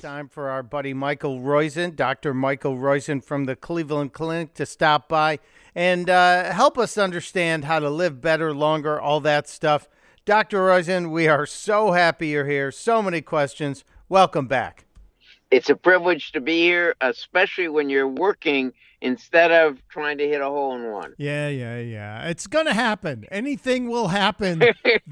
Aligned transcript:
time 0.00 0.28
for 0.28 0.48
our 0.48 0.62
buddy 0.62 0.94
Michael 0.94 1.40
Roizen, 1.40 1.94
Dr. 1.94 2.32
Michael 2.32 2.76
Roizen 2.76 3.22
from 3.22 3.44
the 3.44 3.54
Cleveland 3.54 4.14
Clinic, 4.14 4.54
to 4.54 4.64
stop 4.64 5.08
by 5.08 5.38
and 5.74 6.08
uh, 6.08 6.52
help 6.52 6.78
us 6.78 6.96
understand 6.96 7.66
how 7.66 7.78
to 7.78 7.90
live 7.90 8.22
better, 8.22 8.54
longer, 8.54 8.98
all 8.98 9.20
that 9.20 9.46
stuff. 9.46 9.88
Dr. 10.24 10.58
Roizen, 10.58 11.10
we 11.10 11.28
are 11.28 11.44
so 11.44 11.92
happy 11.92 12.28
you're 12.28 12.46
here. 12.46 12.72
So 12.72 13.02
many 13.02 13.20
questions. 13.20 13.84
Welcome 14.08 14.46
back. 14.46 14.86
It's 15.50 15.68
a 15.68 15.76
privilege 15.76 16.32
to 16.32 16.40
be 16.40 16.60
here, 16.60 16.94
especially 17.00 17.68
when 17.68 17.90
you're 17.90 18.08
working 18.08 18.72
instead 19.00 19.50
of 19.50 19.78
trying 19.88 20.18
to 20.18 20.28
hit 20.28 20.40
a 20.40 20.44
hole 20.44 20.76
in 20.76 20.92
one. 20.92 21.14
Yeah, 21.18 21.48
yeah, 21.48 21.78
yeah. 21.78 22.28
It's 22.28 22.46
going 22.46 22.66
to 22.66 22.74
happen. 22.74 23.26
Anything 23.30 23.88
will 23.88 24.08
happen 24.08 24.62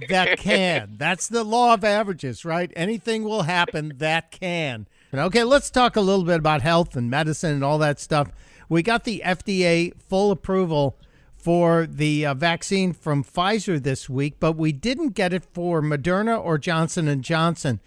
that 0.08 0.38
can. 0.38 0.94
That's 0.98 1.26
the 1.26 1.42
law 1.42 1.74
of 1.74 1.84
averages, 1.84 2.44
right? 2.44 2.70
Anything 2.76 3.24
will 3.24 3.42
happen 3.42 3.94
that 3.96 4.30
can. 4.30 4.86
Okay, 5.12 5.42
let's 5.42 5.70
talk 5.70 5.96
a 5.96 6.02
little 6.02 6.24
bit 6.24 6.38
about 6.38 6.60
health 6.62 6.94
and 6.94 7.10
medicine 7.10 7.52
and 7.52 7.64
all 7.64 7.78
that 7.78 7.98
stuff. 7.98 8.30
We 8.68 8.82
got 8.82 9.04
the 9.04 9.22
FDA 9.24 9.92
full 10.08 10.30
approval 10.30 10.98
for 11.34 11.86
the 11.86 12.26
uh, 12.26 12.34
vaccine 12.34 12.92
from 12.92 13.24
Pfizer 13.24 13.82
this 13.82 14.10
week, 14.10 14.34
but 14.38 14.52
we 14.52 14.70
didn't 14.70 15.10
get 15.10 15.32
it 15.32 15.44
for 15.54 15.80
Moderna 15.80 16.38
or 16.38 16.58
Johnson 16.58 17.08
and 17.08 17.24
Johnson. 17.24 17.80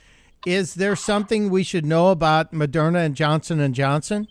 Is 0.46 0.74
there 0.76 0.96
something 0.96 1.50
we 1.50 1.64
should 1.64 1.86
know 1.86 2.10
about 2.10 2.52
Moderna 2.52 3.06
and 3.06 3.16
Johnson 3.16 3.60
and 3.60 3.76
Johnson? 3.76 4.28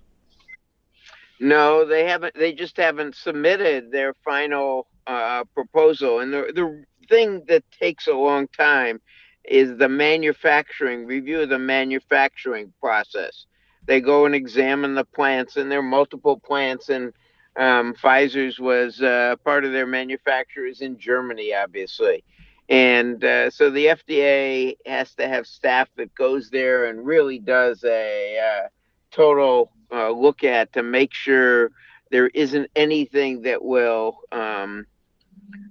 No, 1.38 1.86
they 1.86 2.04
haven't. 2.04 2.34
They 2.34 2.52
just 2.52 2.76
haven't 2.76 3.14
submitted 3.14 3.92
their 3.92 4.14
final 4.24 4.88
uh, 5.06 5.44
proposal. 5.54 6.20
And 6.20 6.32
the 6.32 6.52
the 6.54 6.84
thing 7.08 7.42
that 7.48 7.64
takes 7.70 8.06
a 8.08 8.12
long 8.12 8.48
time 8.48 9.00
is 9.44 9.76
the 9.78 9.88
manufacturing 9.88 11.06
review 11.06 11.40
of 11.40 11.48
the 11.48 11.58
manufacturing 11.58 12.72
process. 12.80 13.46
They 13.86 14.00
go 14.00 14.26
and 14.26 14.34
examine 14.34 14.94
the 14.94 15.04
plants, 15.04 15.56
and 15.56 15.70
there 15.70 15.78
are 15.78 15.82
multiple 15.82 16.38
plants, 16.38 16.90
and 16.90 17.12
um, 17.56 17.94
Pfizer's 17.94 18.58
was 18.58 19.00
uh, 19.00 19.36
part 19.44 19.64
of 19.64 19.72
their 19.72 19.86
manufacturers 19.86 20.82
in 20.82 20.98
Germany, 20.98 21.54
obviously. 21.54 22.22
And 22.70 23.24
uh, 23.24 23.50
so 23.50 23.68
the 23.68 23.86
FDA 23.86 24.76
has 24.86 25.12
to 25.16 25.26
have 25.26 25.46
staff 25.48 25.88
that 25.96 26.14
goes 26.14 26.50
there 26.50 26.84
and 26.86 27.04
really 27.04 27.40
does 27.40 27.82
a 27.82 28.38
uh, 28.38 28.68
total 29.10 29.72
uh, 29.92 30.10
look 30.10 30.44
at 30.44 30.72
to 30.74 30.84
make 30.84 31.12
sure 31.12 31.72
there 32.12 32.28
isn't 32.28 32.70
anything 32.76 33.42
that 33.42 33.64
will 33.64 34.18
um, 34.30 34.86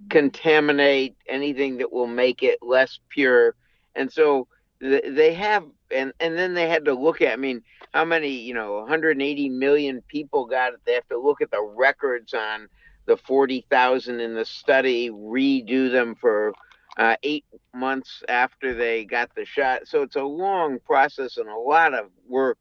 contaminate 0.09 1.16
anything 1.30 1.77
that 1.77 1.92
will 1.92 2.08
make 2.08 2.44
it 2.44 2.59
less 2.61 3.00
pure. 3.08 3.55
And 3.95 4.11
so 4.11 4.47
th- 4.81 5.05
they 5.08 5.33
have, 5.36 5.64
and, 5.92 6.11
and 6.20 6.38
then 6.38 6.53
they 6.53 6.67
had 6.67 6.83
to 6.86 6.94
look 6.94 7.22
at, 7.22 7.31
I 7.31 7.38
mean, 7.38 7.61
how 7.94 8.03
many, 8.03 8.30
you 8.42 8.53
know, 8.53 8.80
180 8.80 9.47
million 9.47 10.02
people 10.09 10.45
got 10.45 10.73
it. 10.73 10.81
They 10.86 10.95
have 10.95 11.08
to 11.08 11.17
look 11.17 11.42
at 11.42 11.50
the 11.50 11.61
records 11.61 12.33
on 12.33 12.67
the 13.05 13.16
40,000 13.16 14.20
in 14.20 14.36
the 14.36 14.45
study, 14.45 15.09
redo 15.09 15.89
them 15.89 16.16
for 16.16 16.53
uh, 17.00 17.16
eight 17.23 17.45
months 17.73 18.22
after 18.28 18.75
they 18.75 19.05
got 19.05 19.33
the 19.33 19.45
shot. 19.45 19.88
So 19.88 20.03
it's 20.03 20.17
a 20.17 20.23
long 20.23 20.80
process 20.86 21.38
and 21.38 21.47
a 21.47 21.58
lot 21.58 21.94
of 21.94 22.11
work 22.28 22.59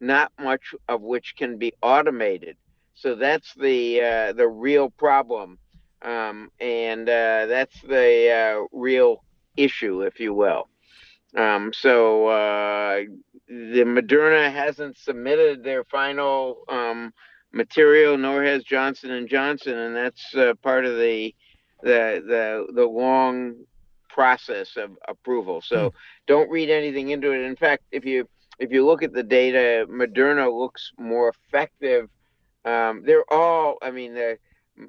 not 0.00 0.32
much 0.38 0.74
of 0.88 1.00
which 1.00 1.34
can 1.36 1.56
be 1.56 1.72
automated. 1.82 2.56
So 2.94 3.14
that's 3.14 3.54
the 3.54 4.00
uh, 4.00 4.32
the 4.32 4.48
real 4.48 4.90
problem, 4.90 5.58
um, 6.02 6.50
and 6.60 7.08
uh, 7.08 7.46
that's 7.46 7.80
the 7.82 8.30
uh, 8.30 8.66
real 8.72 9.22
issue, 9.56 10.02
if 10.02 10.18
you 10.18 10.34
will. 10.34 10.68
Um, 11.36 11.72
so 11.74 12.26
uh, 12.28 13.00
the 13.48 13.84
Moderna 13.84 14.50
hasn't 14.50 14.96
submitted 14.96 15.62
their 15.62 15.84
final 15.84 16.64
um, 16.68 17.12
material, 17.52 18.16
nor 18.16 18.42
has 18.42 18.64
Johnson 18.64 19.10
and 19.10 19.28
Johnson, 19.28 19.76
and 19.76 19.94
that's 19.94 20.34
uh, 20.34 20.54
part 20.62 20.86
of 20.86 20.96
the 20.96 21.34
the 21.82 22.22
the 22.26 22.72
the 22.72 22.86
long 22.86 23.56
process 24.16 24.78
of 24.78 24.96
approval. 25.06 25.60
So 25.60 25.90
hmm. 25.90 25.96
don't 26.26 26.50
read 26.50 26.70
anything 26.70 27.10
into 27.10 27.32
it. 27.32 27.42
In 27.42 27.54
fact, 27.54 27.84
if 27.92 28.04
you 28.06 28.26
if 28.58 28.72
you 28.72 28.86
look 28.86 29.02
at 29.02 29.12
the 29.12 29.22
data, 29.22 29.86
Moderna 29.88 30.50
looks 30.50 30.90
more 30.98 31.28
effective. 31.28 32.08
Um, 32.64 33.02
they're 33.04 33.30
all, 33.30 33.76
I 33.82 33.90
mean, 33.90 34.14
the 34.14 34.38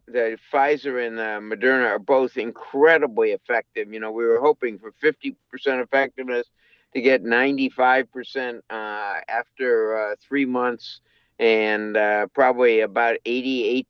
the 0.08 0.38
Pfizer 0.52 1.06
and 1.06 1.18
the 1.18 1.56
Moderna 1.56 1.90
are 1.90 2.00
both 2.00 2.38
incredibly 2.38 3.32
effective. 3.32 3.92
You 3.92 4.00
know, 4.00 4.12
we 4.12 4.26
were 4.26 4.40
hoping 4.40 4.80
for 4.80 4.94
50% 5.04 5.36
effectiveness 5.54 6.48
to 6.94 7.02
get 7.02 7.24
95% 7.24 8.62
uh, 8.70 9.20
after 9.28 9.98
uh, 9.98 10.16
three 10.26 10.46
months 10.46 11.02
and 11.40 11.96
uh, 11.96 12.28
probably 12.34 12.80
about 12.82 13.18
88% 13.26 13.86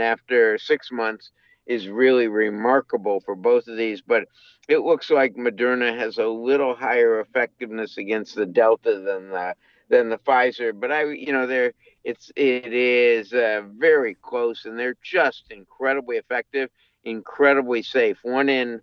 after 0.00 0.58
six 0.58 0.92
months 0.92 1.30
is 1.66 1.88
really 1.88 2.28
remarkable 2.28 3.20
for 3.20 3.34
both 3.34 3.68
of 3.68 3.76
these. 3.76 4.00
But 4.00 4.24
it 4.68 4.78
looks 4.78 5.10
like 5.10 5.34
Moderna 5.34 5.96
has 5.96 6.18
a 6.18 6.26
little 6.26 6.74
higher 6.74 7.20
effectiveness 7.20 7.98
against 7.98 8.34
the 8.34 8.46
Delta 8.46 9.00
than 9.00 9.30
the 9.30 9.54
than 9.88 10.08
the 10.08 10.18
Pfizer. 10.18 10.72
But 10.78 10.92
I, 10.92 11.04
you 11.04 11.32
know, 11.32 11.46
they're 11.46 11.72
it's 12.04 12.30
it 12.36 12.72
is 12.72 13.32
uh, 13.32 13.62
very 13.76 14.14
close, 14.14 14.64
and 14.64 14.78
they're 14.78 14.96
just 15.02 15.44
incredibly 15.50 16.16
effective, 16.16 16.70
incredibly 17.04 17.82
safe. 17.82 18.18
One 18.22 18.48
in 18.48 18.80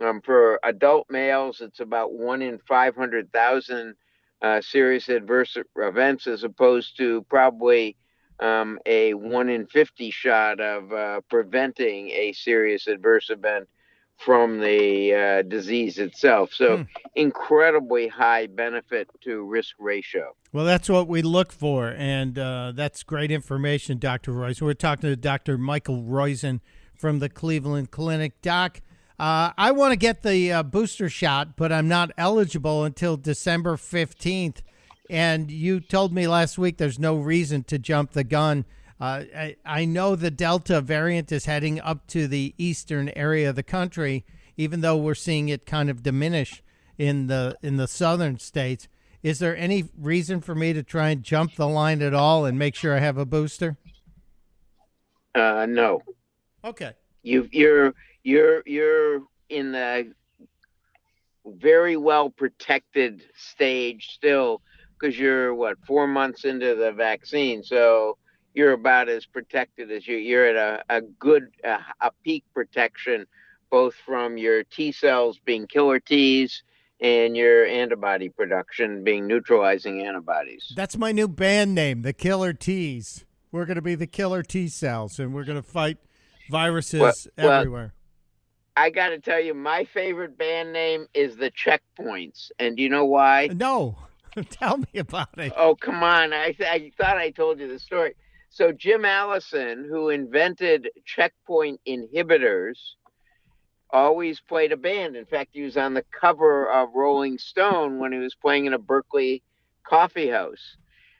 um, 0.00 0.20
for 0.20 0.60
adult 0.62 1.06
males, 1.10 1.60
it's 1.60 1.80
about 1.80 2.12
one 2.12 2.42
in 2.42 2.58
five 2.58 2.96
hundred 2.96 3.32
thousand 3.32 3.94
uh, 4.42 4.60
serious 4.60 5.08
adverse 5.08 5.56
events, 5.76 6.26
as 6.26 6.44
opposed 6.44 6.96
to 6.98 7.22
probably 7.28 7.96
um, 8.40 8.78
a 8.86 9.14
1 9.14 9.48
in 9.48 9.66
50 9.66 10.10
shot 10.10 10.60
of 10.60 10.92
uh, 10.92 11.20
preventing 11.28 12.10
a 12.10 12.32
serious 12.32 12.86
adverse 12.86 13.30
event 13.30 13.68
from 14.16 14.60
the 14.60 15.14
uh, 15.14 15.42
disease 15.48 15.98
itself. 15.98 16.52
So, 16.52 16.78
hmm. 16.78 16.82
incredibly 17.14 18.08
high 18.08 18.46
benefit 18.46 19.08
to 19.22 19.42
risk 19.44 19.76
ratio. 19.78 20.34
Well, 20.52 20.66
that's 20.66 20.88
what 20.90 21.08
we 21.08 21.22
look 21.22 21.52
for. 21.52 21.94
And 21.96 22.38
uh, 22.38 22.72
that's 22.74 23.02
great 23.02 23.30
information, 23.30 23.98
Dr. 23.98 24.32
Roizen. 24.32 24.62
We're 24.62 24.74
talking 24.74 25.08
to 25.08 25.16
Dr. 25.16 25.56
Michael 25.56 26.02
Roizen 26.02 26.60
from 26.94 27.20
the 27.20 27.30
Cleveland 27.30 27.90
Clinic. 27.90 28.42
Doc, 28.42 28.82
uh, 29.18 29.52
I 29.56 29.70
want 29.70 29.92
to 29.92 29.96
get 29.96 30.22
the 30.22 30.52
uh, 30.52 30.62
booster 30.62 31.08
shot, 31.08 31.56
but 31.56 31.72
I'm 31.72 31.88
not 31.88 32.10
eligible 32.18 32.84
until 32.84 33.16
December 33.16 33.76
15th. 33.76 34.60
And 35.10 35.50
you 35.50 35.80
told 35.80 36.14
me 36.14 36.28
last 36.28 36.56
week 36.56 36.76
there's 36.76 37.00
no 37.00 37.16
reason 37.16 37.64
to 37.64 37.80
jump 37.80 38.12
the 38.12 38.22
gun. 38.22 38.64
Uh, 39.00 39.24
I, 39.36 39.56
I 39.66 39.84
know 39.84 40.14
the 40.14 40.30
Delta 40.30 40.80
variant 40.80 41.32
is 41.32 41.46
heading 41.46 41.80
up 41.80 42.06
to 42.08 42.28
the 42.28 42.54
eastern 42.58 43.10
area 43.16 43.50
of 43.50 43.56
the 43.56 43.64
country, 43.64 44.24
even 44.56 44.82
though 44.82 44.96
we're 44.96 45.16
seeing 45.16 45.48
it 45.48 45.66
kind 45.66 45.90
of 45.90 46.04
diminish 46.04 46.62
in 46.96 47.26
the 47.26 47.56
in 47.60 47.76
the 47.76 47.88
southern 47.88 48.38
states. 48.38 48.86
Is 49.20 49.40
there 49.40 49.56
any 49.56 49.88
reason 49.98 50.40
for 50.40 50.54
me 50.54 50.72
to 50.74 50.84
try 50.84 51.08
and 51.08 51.24
jump 51.24 51.56
the 51.56 51.66
line 51.66 52.02
at 52.02 52.14
all 52.14 52.44
and 52.44 52.56
make 52.56 52.76
sure 52.76 52.94
I 52.94 53.00
have 53.00 53.18
a 53.18 53.26
booster? 53.26 53.78
Uh, 55.34 55.66
no. 55.68 56.02
Okay. 56.64 56.92
You 57.24 57.48
you're 57.50 57.94
you're 58.22 58.62
you're 58.64 59.22
in 59.48 59.72
the 59.72 60.12
very 61.44 61.96
well 61.96 62.30
protected 62.30 63.24
stage 63.34 64.10
still 64.14 64.62
because 65.00 65.18
you're 65.18 65.54
what 65.54 65.78
four 65.86 66.06
months 66.06 66.44
into 66.44 66.74
the 66.74 66.92
vaccine, 66.92 67.62
so 67.62 68.18
you're 68.54 68.72
about 68.72 69.08
as 69.08 69.26
protected 69.26 69.90
as 69.90 70.06
you. 70.06 70.16
You're 70.16 70.46
at 70.46 70.56
a, 70.56 70.96
a 70.96 71.00
good 71.00 71.48
a, 71.64 71.78
a 72.00 72.10
peak 72.24 72.44
protection, 72.52 73.26
both 73.70 73.94
from 73.94 74.36
your 74.36 74.64
T 74.64 74.92
cells 74.92 75.38
being 75.44 75.66
killer 75.66 76.00
T's 76.00 76.62
and 77.00 77.36
your 77.36 77.64
antibody 77.64 78.28
production 78.28 79.02
being 79.02 79.26
neutralizing 79.26 80.06
antibodies. 80.06 80.72
That's 80.76 80.98
my 80.98 81.12
new 81.12 81.28
band 81.28 81.74
name, 81.74 82.02
the 82.02 82.12
Killer 82.12 82.52
T's. 82.52 83.24
We're 83.52 83.64
going 83.64 83.76
to 83.76 83.82
be 83.82 83.94
the 83.94 84.06
Killer 84.06 84.42
T 84.42 84.68
cells, 84.68 85.18
and 85.18 85.32
we're 85.32 85.44
going 85.44 85.56
to 85.60 85.66
fight 85.66 85.96
viruses 86.50 87.28
well, 87.38 87.50
everywhere. 87.50 87.94
Well, 88.76 88.84
I 88.84 88.90
got 88.90 89.08
to 89.08 89.18
tell 89.18 89.40
you, 89.40 89.54
my 89.54 89.84
favorite 89.84 90.38
band 90.38 90.72
name 90.72 91.06
is 91.14 91.36
the 91.36 91.50
Checkpoints, 91.50 92.50
and 92.58 92.76
do 92.76 92.82
you 92.82 92.88
know 92.88 93.06
why? 93.06 93.48
No. 93.48 93.96
Tell 94.50 94.78
me 94.78 94.98
about 94.98 95.38
it. 95.38 95.52
Oh, 95.56 95.74
come 95.74 96.02
on. 96.02 96.32
I, 96.32 96.54
I 96.60 96.92
thought 96.96 97.18
I 97.18 97.30
told 97.30 97.60
you 97.60 97.68
the 97.68 97.78
story. 97.78 98.14
So, 98.50 98.72
Jim 98.72 99.04
Allison, 99.04 99.86
who 99.88 100.08
invented 100.08 100.88
checkpoint 101.04 101.80
inhibitors, 101.86 102.78
always 103.90 104.40
played 104.40 104.72
a 104.72 104.76
band. 104.76 105.16
In 105.16 105.24
fact, 105.24 105.50
he 105.52 105.62
was 105.62 105.76
on 105.76 105.94
the 105.94 106.04
cover 106.18 106.70
of 106.70 106.94
Rolling 106.94 107.38
Stone 107.38 107.98
when 107.98 108.12
he 108.12 108.18
was 108.18 108.34
playing 108.34 108.66
in 108.66 108.74
a 108.74 108.78
Berkeley 108.78 109.42
coffee 109.84 110.28
house. 110.28 110.76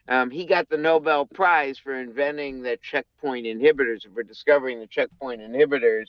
Um, 0.07 0.29
he 0.29 0.45
got 0.45 0.67
the 0.67 0.77
Nobel 0.77 1.25
Prize 1.25 1.77
for 1.77 1.95
inventing 1.95 2.63
the 2.63 2.77
checkpoint 2.81 3.45
inhibitors, 3.45 4.01
for 4.13 4.23
discovering 4.23 4.79
the 4.79 4.87
checkpoint 4.87 5.41
inhibitors 5.41 6.07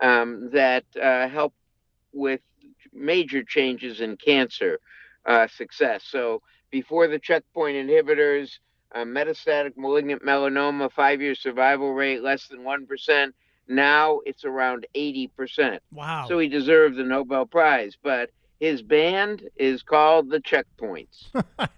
um, 0.00 0.50
that 0.52 0.84
uh, 1.00 1.28
help 1.28 1.54
with 2.12 2.40
major 2.92 3.44
changes 3.44 4.00
in 4.00 4.16
cancer 4.16 4.80
uh, 5.26 5.46
success. 5.48 6.04
So 6.08 6.42
before 6.70 7.08
the 7.08 7.18
checkpoint 7.18 7.76
inhibitors, 7.76 8.58
uh, 8.94 9.04
metastatic 9.04 9.72
malignant 9.76 10.24
melanoma, 10.24 10.90
five 10.92 11.20
year 11.20 11.34
survival 11.34 11.92
rate 11.92 12.22
less 12.22 12.48
than 12.48 12.60
1%. 12.60 13.32
Now 13.68 14.20
it's 14.24 14.44
around 14.44 14.86
80%. 14.94 15.80
Wow. 15.92 16.26
So 16.28 16.38
he 16.38 16.48
deserved 16.48 16.96
the 16.96 17.02
Nobel 17.02 17.46
Prize. 17.46 17.96
But 18.00 18.30
his 18.60 18.82
band 18.82 19.42
is 19.56 19.82
called 19.82 20.30
the 20.30 20.40
Checkpoints. 20.40 21.26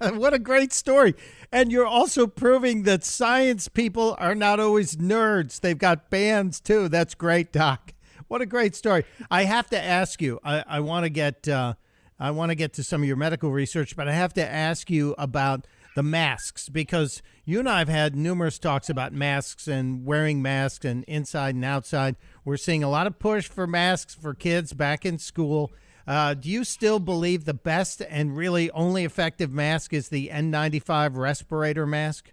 what 0.17 0.33
a 0.33 0.39
great 0.39 0.73
story. 0.73 1.15
And 1.51 1.73
you're 1.73 1.87
also 1.87 2.27
proving 2.27 2.85
that 2.85 3.05
science 3.05 3.69
people 3.69 4.15
are 4.19 4.35
not 4.35 4.61
always 4.61 4.97
nerds. 4.97 5.61
They've 5.61 5.79
got 5.79 6.11
bands 6.11 6.61
too. 6.61 6.89
That's 6.89 7.15
great, 7.15 7.53
Doc. 7.53 7.95
What 8.29 8.43
a 8.43 8.47
great 8.47 8.77
story. 8.77 9.05
I 9.31 9.45
have 9.45 9.71
to 9.71 9.83
ask 9.83 10.21
you, 10.21 10.39
I, 10.45 10.63
I 10.69 10.81
want 10.81 11.05
to 11.05 11.11
get 11.11 11.49
uh, 11.49 11.75
I 12.21 12.33
want 12.33 12.51
to 12.51 12.57
get 12.57 12.73
to 12.75 12.83
some 12.83 13.03
of 13.03 13.09
your 13.09 13.17
medical 13.17 13.53
research, 13.53 13.95
but 13.95 14.09
I 14.09 14.13
have 14.13 14.35
to 14.35 14.45
ask 14.45 14.91
you 14.91 15.15
about 15.19 15.67
the 15.95 16.03
masks 16.03 16.69
because 16.69 17.23
you 17.45 17.61
and 17.61 17.69
I 17.69 17.79
have 17.79 17.89
had 17.89 18.17
numerous 18.17 18.59
talks 18.59 18.91
about 18.91 19.13
masks 19.13 19.69
and 19.69 20.05
wearing 20.05 20.43
masks 20.43 20.85
and 20.85 21.05
inside 21.05 21.55
and 21.55 21.65
outside. 21.65 22.17
We're 22.45 22.57
seeing 22.57 22.83
a 22.83 22.91
lot 22.91 23.07
of 23.07 23.19
push 23.19 23.49
for 23.49 23.67
masks 23.67 24.15
for 24.15 24.35
kids 24.35 24.73
back 24.73 25.07
in 25.07 25.19
school. 25.19 25.73
Uh, 26.07 26.35
do 26.35 26.49
you 26.49 26.65
still 26.65 26.99
believe 26.99 27.45
the 27.45 27.55
best 27.55 28.03
and 28.09 28.37
really 28.37 28.71
only 28.71 29.05
effective 29.05 29.53
mask 29.53 29.93
is 29.93 30.09
the 30.09 30.29
N95 30.29 31.17
respirator 31.17 31.87
mask? 31.87 32.33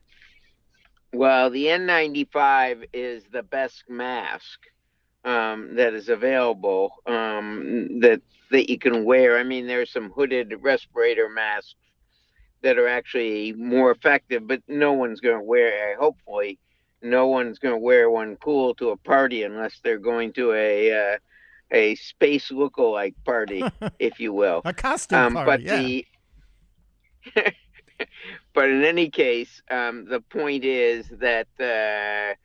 Well, 1.13 1.49
the 1.49 1.65
N95 1.65 2.85
is 2.93 3.23
the 3.31 3.43
best 3.43 3.83
mask 3.87 4.59
um, 5.25 5.75
that 5.75 5.93
is 5.93 6.07
available 6.07 6.93
um, 7.07 7.99
that 7.99 8.21
that 8.51 8.69
you 8.69 8.77
can 8.77 9.03
wear. 9.03 9.37
I 9.37 9.43
mean, 9.43 9.67
there's 9.67 9.91
some 9.91 10.11
hooded 10.11 10.53
respirator 10.61 11.27
masks 11.27 11.75
that 12.61 12.77
are 12.77 12.87
actually 12.87 13.53
more 13.53 13.91
effective, 13.91 14.47
but 14.47 14.61
no 14.67 14.93
one's 14.93 15.19
going 15.19 15.37
to 15.37 15.43
wear. 15.43 15.97
Hopefully, 15.97 16.59
no 17.01 17.27
one's 17.27 17.59
going 17.59 17.73
to 17.73 17.79
wear 17.79 18.09
one 18.09 18.37
cool 18.37 18.75
to 18.75 18.89
a 18.89 18.97
party 18.97 19.43
unless 19.43 19.79
they're 19.83 19.97
going 19.97 20.31
to 20.33 20.53
a 20.53 21.13
uh, 21.13 21.17
a 21.71 21.95
space 21.95 22.51
look-alike 22.51 23.15
party, 23.25 23.63
if 23.99 24.19
you 24.19 24.31
will. 24.31 24.61
A 24.63 24.73
costume 24.73 25.19
um, 25.19 25.33
party. 25.33 25.45
But 25.45 25.61
yeah. 25.61 25.81
the 25.81 27.55
but 28.53 28.69
in 28.69 28.83
any 28.83 29.09
case, 29.09 29.61
um, 29.71 30.05
the 30.05 30.21
point 30.21 30.63
is 30.63 31.07
that 31.09 31.47
uh, 31.59 32.35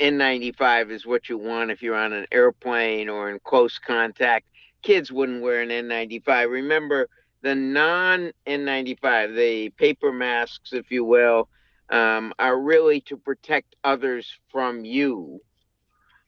N95 0.00 0.90
is 0.90 1.06
what 1.06 1.28
you 1.28 1.38
want 1.38 1.70
if 1.70 1.82
you're 1.82 1.96
on 1.96 2.12
an 2.12 2.26
airplane 2.32 3.08
or 3.08 3.30
in 3.30 3.38
close 3.40 3.78
contact. 3.78 4.46
Kids 4.82 5.10
wouldn't 5.10 5.42
wear 5.42 5.62
an 5.62 5.68
N95. 5.68 6.50
Remember, 6.50 7.08
the 7.42 7.54
non 7.54 8.32
N95, 8.46 9.36
the 9.36 9.70
paper 9.70 10.12
masks, 10.12 10.72
if 10.72 10.90
you 10.90 11.04
will, 11.04 11.48
um, 11.90 12.32
are 12.38 12.58
really 12.58 13.00
to 13.02 13.16
protect 13.16 13.76
others 13.84 14.32
from 14.50 14.84
you 14.84 15.40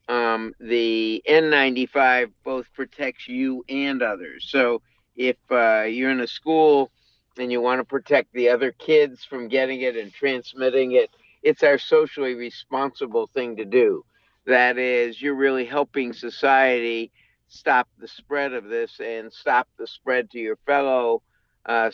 um, 0.09 0.55
the 0.59 1.23
N95 1.29 2.33
both 2.45 2.67
protects 2.73 3.29
you 3.29 3.65
and 3.69 4.03
others. 4.03 4.47
So 4.49 4.81
if 5.17 5.37
uh, 5.51 5.83
you're 5.83 6.11
in 6.11 6.21
a 6.21 6.27
school 6.27 6.91
and 7.37 7.53
you 7.53 7.61
want 7.61 7.81
to 7.81 7.85
protect 7.85 8.33
the 8.33 8.49
other 8.49 8.73
kids 8.73 9.25
from 9.25 9.49
getting 9.49 9.83
it 9.83 9.97
and 9.97 10.13
transmitting 10.13 10.93
it, 10.93 11.11
it's 11.43 11.63
our 11.63 11.79
socially 11.79 12.35
responsible 12.35 13.27
thing 13.29 13.57
to 13.57 13.65
do. 13.65 14.05
That 14.47 14.79
is, 14.79 15.21
you're 15.21 15.35
really 15.35 15.65
helping 15.65 16.13
society 16.13 17.13
stop 17.49 17.89
the 17.99 18.09
spread 18.09 18.53
of 18.53 18.65
this 18.65 19.01
and 19.01 19.33
stop 19.33 19.69
the 19.79 19.87
spread 19.87 20.31
to 20.31 20.39
your 20.39 20.57
fellow 20.67 21.23
uh, 21.67 21.91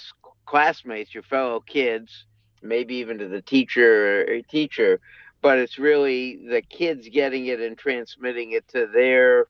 classmates, 0.47 1.15
your 1.15 1.23
fellow 1.25 1.61
kids, 1.61 2.27
maybe 2.63 2.97
even 2.97 3.19
to 3.19 3.29
the 3.29 3.43
teacher 3.43 4.23
or 4.23 4.43
teacher 4.43 5.01
but 5.43 5.59
it's 5.59 5.79
really 5.79 6.41
the 6.49 6.63
kids 6.63 7.07
getting 7.13 7.47
it 7.47 7.61
and 7.61 7.77
transmitting 7.77 8.53
it 8.53 8.67
to 8.69 8.87
their 8.87 9.47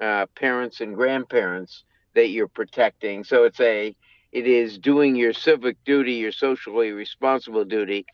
uh, 0.00 0.26
parents 0.36 0.80
and 0.80 0.94
grandparents 0.94 1.84
that 2.14 2.28
you're 2.28 2.46
protecting. 2.48 3.24
So 3.24 3.44
it's 3.44 3.60
a 3.60 3.94
it 4.30 4.46
is 4.46 4.78
doing 4.78 5.16
your 5.16 5.32
civic 5.32 5.76
duty, 5.84 6.14
your 6.14 6.32
socially 6.32 6.92
responsible 6.92 7.64
duty. 7.64 8.06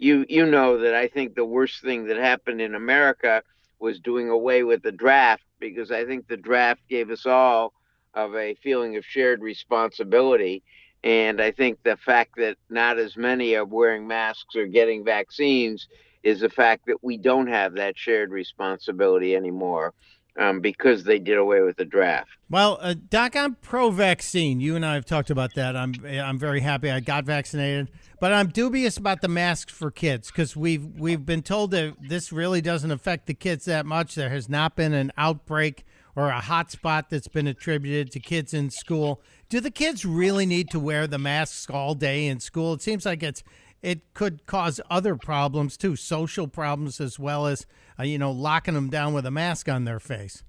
You 0.00 0.26
you 0.28 0.46
know 0.46 0.78
that 0.78 0.94
I 0.96 1.06
think 1.08 1.36
the 1.36 1.44
worst 1.46 1.82
thing 1.82 2.06
that 2.06 2.16
happened 2.18 2.60
in 2.60 2.74
America 2.74 3.44
was 3.80 4.00
doing 4.00 4.30
away 4.30 4.64
with 4.64 4.82
the 4.82 4.92
draft 4.92 5.44
because 5.60 5.92
I 5.92 6.04
think 6.06 6.26
the 6.28 6.38
draft 6.38 6.82
gave 6.88 7.10
us 7.10 7.26
all 7.26 7.74
of 8.14 8.34
a 8.36 8.56
feeling 8.56 8.96
of 8.96 9.06
shared 9.06 9.42
responsibility. 9.42 10.64
And 11.04 11.40
I 11.40 11.52
think 11.52 11.82
the 11.84 11.96
fact 11.96 12.32
that 12.38 12.58
not 12.70 12.98
as 12.98 13.16
many 13.16 13.54
are 13.56 13.64
wearing 13.66 14.08
masks 14.08 14.56
or 14.56 14.66
getting 14.66 15.04
vaccines 15.04 15.88
is 16.24 16.40
the 16.40 16.50
fact 16.50 16.86
that 16.88 17.04
we 17.04 17.16
don't 17.18 17.48
have 17.48 17.74
that 17.74 17.96
shared 17.96 18.32
responsibility 18.32 19.36
anymore. 19.36 19.94
Um, 20.40 20.60
because 20.60 21.04
they 21.04 21.18
did 21.18 21.36
away 21.36 21.60
with 21.60 21.76
the 21.76 21.84
draft. 21.84 22.30
Well, 22.48 22.78
uh, 22.80 22.94
Doc, 23.10 23.36
I'm 23.36 23.56
pro-vaccine. 23.56 24.58
You 24.58 24.74
and 24.74 24.86
I 24.86 24.94
have 24.94 25.04
talked 25.04 25.28
about 25.28 25.54
that. 25.54 25.76
I'm 25.76 25.94
I'm 26.04 26.38
very 26.38 26.60
happy 26.60 26.90
I 26.90 27.00
got 27.00 27.24
vaccinated, 27.24 27.90
but 28.20 28.32
I'm 28.32 28.48
dubious 28.48 28.96
about 28.96 29.20
the 29.20 29.28
masks 29.28 29.72
for 29.72 29.90
kids 29.90 30.28
because 30.28 30.56
we've 30.56 30.84
we've 30.98 31.26
been 31.26 31.42
told 31.42 31.72
that 31.72 31.94
this 32.00 32.32
really 32.32 32.62
doesn't 32.62 32.90
affect 32.90 33.26
the 33.26 33.34
kids 33.34 33.66
that 33.66 33.84
much. 33.84 34.14
There 34.14 34.30
has 34.30 34.48
not 34.48 34.76
been 34.76 34.94
an 34.94 35.12
outbreak 35.18 35.84
or 36.16 36.28
a 36.30 36.40
hot 36.40 36.70
spot 36.70 37.10
that's 37.10 37.28
been 37.28 37.46
attributed 37.46 38.10
to 38.12 38.20
kids 38.20 38.52
in 38.52 38.70
school. 38.70 39.20
Do 39.48 39.60
the 39.60 39.70
kids 39.70 40.04
really 40.04 40.46
need 40.46 40.70
to 40.70 40.80
wear 40.80 41.06
the 41.06 41.18
masks 41.18 41.68
all 41.70 41.94
day 41.94 42.26
in 42.26 42.40
school? 42.40 42.72
It 42.72 42.82
seems 42.82 43.04
like 43.06 43.22
it's 43.22 43.42
it 43.82 44.12
could 44.14 44.46
cause 44.46 44.80
other 44.90 45.16
problems 45.16 45.76
too, 45.76 45.96
social 45.96 46.46
problems 46.46 47.00
as 47.00 47.18
well 47.18 47.46
as 47.46 47.66
uh, 47.98 48.02
you 48.02 48.18
know 48.18 48.30
locking 48.30 48.74
them 48.74 48.90
down 48.90 49.12
with 49.12 49.26
a 49.26 49.30
mask 49.30 49.68
on 49.68 49.84
their 49.84 50.00
face. 50.00 50.42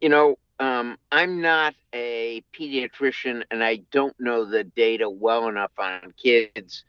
You 0.00 0.08
know, 0.08 0.36
um, 0.58 0.98
I'm 1.12 1.40
not 1.40 1.74
a 1.92 2.42
pediatrician, 2.58 3.42
and 3.50 3.62
I 3.62 3.76
don't 3.90 4.18
know 4.18 4.44
the 4.44 4.64
data 4.64 5.08
well 5.08 5.48
enough 5.48 5.72
on 5.78 6.14
kids 6.16 6.84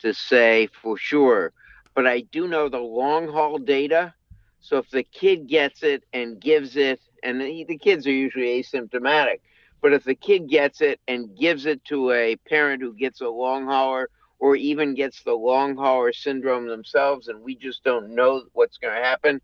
to 0.00 0.14
say 0.14 0.68
for 0.82 0.96
sure. 0.96 1.52
But 1.94 2.06
I 2.06 2.20
do 2.20 2.48
know 2.48 2.68
the 2.68 2.78
long 2.78 3.28
haul 3.28 3.58
data. 3.58 4.14
So 4.60 4.78
if 4.78 4.90
the 4.90 5.02
kid 5.02 5.48
gets 5.48 5.82
it 5.82 6.04
and 6.12 6.40
gives 6.40 6.76
it, 6.76 7.00
and 7.22 7.40
the, 7.40 7.64
the 7.64 7.76
kids 7.76 8.06
are 8.06 8.12
usually 8.12 8.62
asymptomatic, 8.62 9.40
but 9.82 9.92
if 9.92 10.04
the 10.04 10.14
kid 10.14 10.48
gets 10.48 10.80
it 10.80 11.00
and 11.08 11.36
gives 11.36 11.66
it 11.66 11.84
to 11.86 12.12
a 12.12 12.36
parent 12.36 12.82
who 12.82 12.94
gets 12.94 13.20
a 13.20 13.28
long 13.28 13.66
hauler 13.66 14.08
or 14.40 14.56
even 14.56 14.94
gets 14.94 15.22
the 15.22 15.34
long 15.34 15.76
hauler 15.76 16.12
syndrome 16.12 16.66
themselves 16.66 17.28
and 17.28 17.42
we 17.42 17.56
just 17.56 17.84
don't 17.84 18.14
know 18.14 18.42
what's 18.54 18.78
going 18.78 18.94
to 18.94 19.02
happen, 19.02 19.40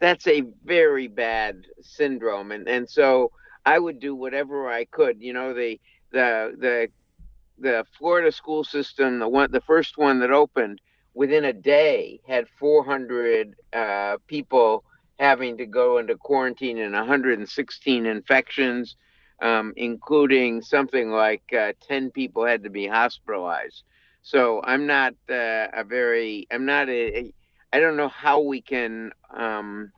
that's 0.00 0.26
a 0.28 0.42
very 0.64 1.08
bad 1.08 1.64
syndrome. 1.82 2.52
And 2.52 2.68
and 2.68 2.88
so 2.88 3.32
I 3.66 3.78
would 3.78 4.00
do 4.00 4.14
whatever 4.14 4.68
I 4.70 4.84
could. 4.86 5.22
You 5.22 5.32
know, 5.34 5.54
the 5.54 5.80
the 6.12 6.54
the 6.58 6.88
the 7.58 7.84
Florida 7.98 8.32
school 8.32 8.64
system, 8.64 9.18
the 9.18 9.28
one 9.28 9.50
the 9.52 9.60
first 9.62 9.98
one 9.98 10.20
that 10.20 10.30
opened 10.30 10.80
within 11.14 11.44
a 11.44 11.52
day 11.52 12.20
had 12.28 12.48
400 12.58 13.54
uh, 13.72 14.18
people 14.28 14.84
having 15.18 15.56
to 15.58 15.66
go 15.66 15.98
into 15.98 16.16
quarantine 16.16 16.78
and 16.78 16.94
116 16.94 18.06
infections, 18.06 18.96
um, 19.40 19.72
including 19.76 20.60
something 20.60 21.10
like 21.10 21.42
uh, 21.58 21.72
10 21.88 22.10
people 22.10 22.44
had 22.44 22.62
to 22.64 22.70
be 22.70 22.86
hospitalized. 22.86 23.82
So 24.26 24.60
I'm 24.64 24.88
not 24.88 25.14
uh, 25.30 25.68
a 25.72 25.84
very, 25.84 26.48
I'm 26.50 26.64
not 26.66 26.88
a, 26.88 27.18
a, 27.18 27.34
I 27.72 27.78
don't 27.78 27.96
know 27.96 28.08
how 28.08 28.40
we 28.40 28.60
can, 28.60 29.12
um, 29.32 29.92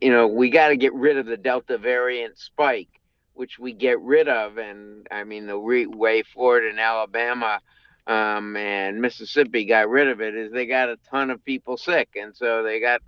you 0.00 0.12
know, 0.12 0.28
we 0.28 0.48
got 0.48 0.68
to 0.68 0.76
get 0.76 0.94
rid 0.94 1.18
of 1.18 1.26
the 1.26 1.36
Delta 1.36 1.76
variant 1.76 2.38
spike, 2.38 3.00
which 3.34 3.58
we 3.58 3.72
get 3.72 4.00
rid 4.00 4.28
of. 4.28 4.58
And 4.58 5.08
I 5.10 5.24
mean, 5.24 5.48
the 5.48 5.58
re- 5.58 5.86
way 5.86 6.22
Florida 6.22 6.68
and 6.68 6.78
Alabama 6.78 7.58
um, 8.06 8.56
and 8.56 9.02
Mississippi 9.02 9.64
got 9.64 9.88
rid 9.88 10.06
of 10.06 10.20
it 10.20 10.36
is 10.36 10.52
they 10.52 10.66
got 10.66 10.88
a 10.88 10.98
ton 11.10 11.30
of 11.30 11.44
people 11.44 11.76
sick. 11.76 12.10
And 12.14 12.32
so 12.36 12.62
they 12.62 12.78
got 12.78 13.02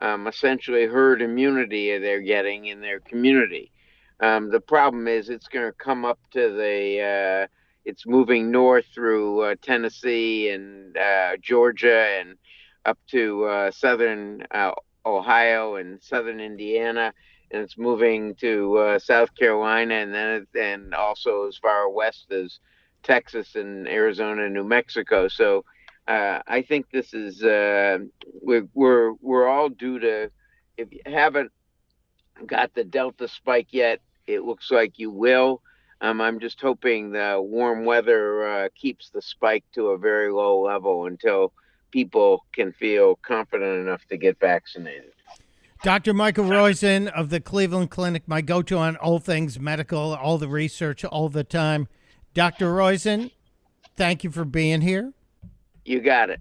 um, 0.00 0.28
essentially 0.28 0.86
herd 0.86 1.20
immunity 1.20 1.98
they're 1.98 2.20
getting 2.20 2.66
in 2.66 2.80
their 2.80 3.00
community. 3.00 3.72
Um, 4.20 4.52
the 4.52 4.60
problem 4.60 5.08
is 5.08 5.30
it's 5.30 5.48
going 5.48 5.66
to 5.66 5.72
come 5.76 6.04
up 6.04 6.20
to 6.30 6.52
the, 6.52 7.48
uh, 7.48 7.54
it's 7.84 8.06
moving 8.06 8.50
north 8.50 8.86
through 8.94 9.40
uh, 9.40 9.54
Tennessee 9.62 10.50
and 10.50 10.96
uh, 10.96 11.36
Georgia 11.40 12.06
and 12.18 12.36
up 12.84 12.98
to 13.08 13.44
uh, 13.44 13.70
southern 13.70 14.44
uh, 14.50 14.72
Ohio 15.06 15.76
and 15.76 16.02
southern 16.02 16.40
Indiana, 16.40 17.12
and 17.50 17.62
it's 17.62 17.78
moving 17.78 18.34
to 18.36 18.76
uh, 18.78 18.98
South 18.98 19.34
Carolina 19.36 19.94
and 19.94 20.14
then 20.14 20.46
and 20.54 20.94
also 20.94 21.46
as 21.48 21.56
far 21.58 21.88
west 21.90 22.30
as 22.32 22.58
Texas 23.02 23.54
and 23.54 23.88
Arizona 23.88 24.44
and 24.44 24.54
New 24.54 24.64
Mexico. 24.64 25.28
So 25.28 25.64
uh, 26.08 26.40
I 26.46 26.62
think 26.62 26.90
this 26.90 27.12
is 27.14 27.42
we're, 27.42 28.68
we're 28.74 29.12
we're 29.20 29.48
all 29.48 29.68
due 29.68 29.98
to 30.00 30.30
if 30.76 30.92
you 30.92 31.00
haven't 31.06 31.52
got 32.46 32.74
the 32.74 32.84
Delta 32.84 33.28
spike 33.28 33.68
yet, 33.72 34.00
it 34.26 34.42
looks 34.42 34.70
like 34.70 34.98
you 34.98 35.10
will 35.10 35.60
Um, 36.04 36.20
I'm 36.20 36.38
just 36.38 36.60
hoping 36.60 37.12
the 37.12 37.40
warm 37.40 37.86
weather 37.86 38.46
uh, 38.46 38.68
keeps 38.74 39.08
the 39.08 39.22
spike 39.22 39.64
to 39.72 39.86
a 39.88 39.98
very 39.98 40.30
low 40.30 40.60
level 40.60 41.06
until 41.06 41.54
people 41.92 42.44
can 42.52 42.74
feel 42.74 43.16
confident 43.16 43.80
enough 43.80 44.02
to 44.10 44.18
get 44.18 44.38
vaccinated. 44.38 45.12
Dr. 45.82 46.12
Michael 46.12 46.44
Roizen 46.44 47.10
of 47.10 47.30
the 47.30 47.40
Cleveland 47.40 47.90
Clinic, 47.90 48.24
my 48.26 48.42
go 48.42 48.60
to 48.60 48.76
on 48.76 48.96
all 48.96 49.18
things 49.18 49.58
medical, 49.58 50.14
all 50.14 50.36
the 50.36 50.48
research, 50.48 51.06
all 51.06 51.30
the 51.30 51.42
time. 51.42 51.88
Dr. 52.34 52.66
Roizen, 52.74 53.30
thank 53.96 54.24
you 54.24 54.30
for 54.30 54.44
being 54.44 54.82
here. 54.82 55.14
You 55.86 56.02
got 56.02 56.28
it. 56.28 56.40